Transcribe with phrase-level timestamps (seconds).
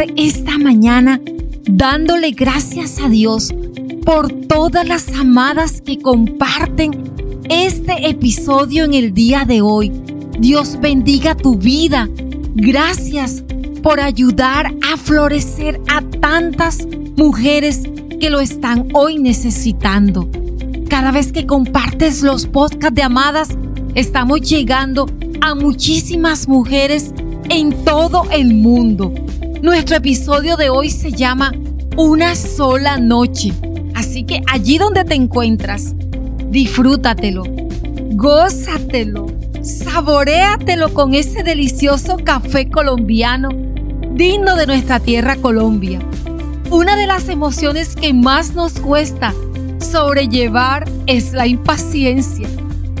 [0.00, 1.20] esta mañana
[1.64, 3.52] dándole gracias a Dios
[4.06, 6.92] por todas las amadas que comparten
[7.50, 9.92] este episodio en el día de hoy.
[10.38, 12.08] Dios bendiga tu vida.
[12.54, 13.44] Gracias
[13.82, 17.82] por ayudar a florecer a tantas mujeres
[18.18, 20.30] que lo están hoy necesitando.
[20.88, 23.50] Cada vez que compartes los podcasts de Amadas,
[23.94, 25.06] estamos llegando
[25.42, 27.12] a muchísimas mujeres
[27.50, 29.12] en todo el mundo.
[29.62, 31.52] Nuestro episodio de hoy se llama
[31.96, 33.52] Una sola noche.
[33.94, 35.94] Así que allí donde te encuentras,
[36.50, 37.44] disfrútatelo,
[38.14, 39.28] gózatelo,
[39.62, 43.50] saboreatelo con ese delicioso café colombiano
[44.10, 46.00] digno de nuestra tierra Colombia.
[46.68, 49.32] Una de las emociones que más nos cuesta
[49.78, 52.48] sobrellevar es la impaciencia,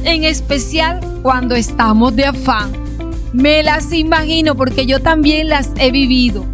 [0.04, 2.70] en especial cuando estamos de afán.
[3.32, 6.51] Me las imagino porque yo también las he vivido.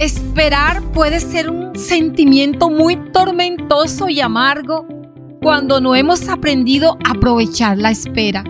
[0.00, 4.88] Esperar puede ser un sentimiento muy tormentoso y amargo
[5.40, 8.42] cuando no hemos aprendido a aprovechar la espera.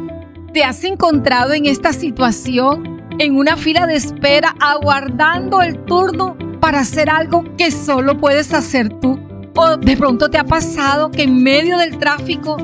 [0.54, 6.80] ¿Te has encontrado en esta situación, en una fila de espera, aguardando el turno para
[6.80, 9.20] hacer algo que solo puedes hacer tú?
[9.54, 12.56] ¿O de pronto te ha pasado que en medio del tráfico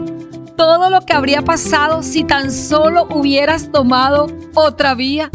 [0.57, 5.31] todo lo que habría pasado si tan solo hubieras tomado otra vía?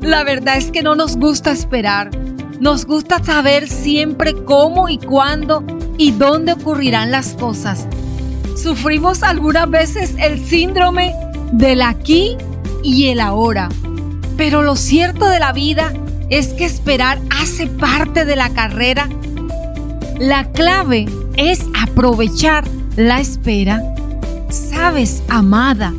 [0.00, 2.25] La verdad es que no nos gusta esperar.
[2.60, 5.64] Nos gusta saber siempre cómo y cuándo
[5.98, 7.86] y dónde ocurrirán las cosas.
[8.56, 11.14] Sufrimos algunas veces el síndrome
[11.52, 12.36] del aquí
[12.82, 13.68] y el ahora.
[14.36, 15.92] Pero lo cierto de la vida
[16.30, 19.08] es que esperar hace parte de la carrera.
[20.18, 22.64] La clave es aprovechar
[22.96, 23.82] la espera
[24.48, 25.92] Sabes, amada,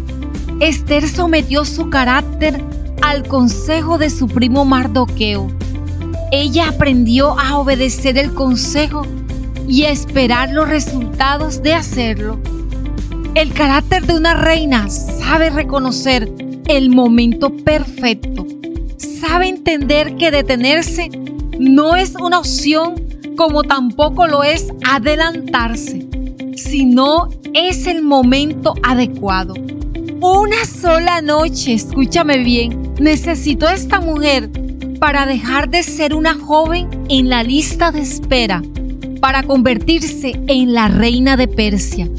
[0.61, 2.63] Esther sometió su carácter
[3.01, 5.47] al consejo de su primo Mardoqueo.
[6.31, 9.03] Ella aprendió a obedecer el consejo
[9.67, 12.39] y a esperar los resultados de hacerlo.
[13.33, 16.29] El carácter de una reina sabe reconocer
[16.67, 18.45] el momento perfecto.
[18.97, 21.09] Sabe entender que detenerse
[21.59, 22.95] no es una opción
[23.37, 26.07] como tampoco lo es adelantarse,
[26.55, 29.53] sino es el momento adecuado.
[30.19, 34.49] Una sola noche, escúchame bien, necesitó esta mujer
[34.99, 38.61] para dejar de ser una joven en la lista de espera,
[39.21, 42.09] para convertirse en la reina de Persia.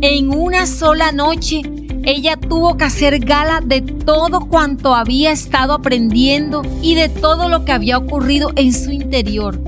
[0.00, 1.62] En una sola noche,
[2.04, 7.64] ella tuvo que hacer gala de todo cuanto había estado aprendiendo y de todo lo
[7.64, 9.60] que había ocurrido en su interior.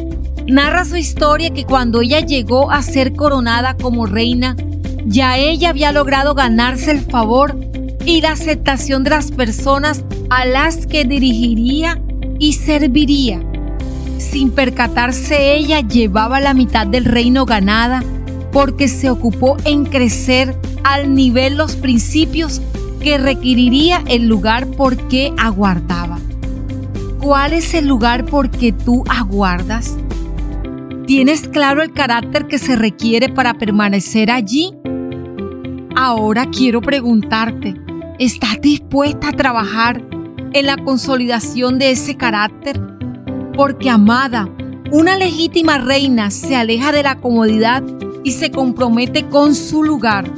[0.47, 4.56] Narra su historia que cuando ella llegó a ser coronada como reina,
[5.06, 7.56] ya ella había logrado ganarse el favor
[8.04, 12.00] y la aceptación de las personas a las que dirigiría
[12.39, 13.41] y serviría.
[14.19, 18.03] Sin percatarse ella llevaba la mitad del reino ganada
[18.53, 22.62] porque se ocupó en crecer al nivel los principios
[23.00, 26.19] que requeriría el lugar por que aguardaba.
[27.21, 29.97] ¿Cuál es el lugar por que tú aguardas?
[31.06, 34.72] ¿Tienes claro el carácter que se requiere para permanecer allí?
[35.97, 37.75] Ahora quiero preguntarte,
[38.19, 40.03] ¿estás dispuesta a trabajar
[40.54, 42.81] en la consolidación de ese carácter?
[43.56, 44.48] Porque, amada,
[44.92, 47.82] una legítima reina se aleja de la comodidad
[48.22, 50.32] y se compromete con su lugar.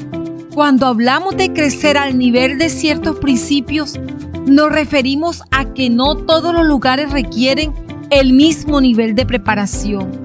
[0.55, 4.01] Cuando hablamos de crecer al nivel de ciertos principios,
[4.47, 7.75] nos referimos a que no todos los lugares requieren
[8.09, 10.23] el mismo nivel de preparación.